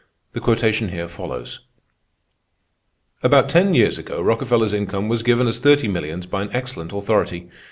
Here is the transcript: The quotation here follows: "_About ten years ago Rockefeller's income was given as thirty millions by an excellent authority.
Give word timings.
The 0.33 0.39
quotation 0.39 0.89
here 0.89 1.07
follows: 1.07 1.59
"_About 3.23 3.49
ten 3.49 3.75
years 3.75 3.99
ago 3.99 4.19
Rockefeller's 4.19 4.73
income 4.73 5.09
was 5.09 5.21
given 5.21 5.45
as 5.47 5.59
thirty 5.59 5.87
millions 5.87 6.25
by 6.25 6.41
an 6.41 6.49
excellent 6.53 6.91
authority. 6.91 7.51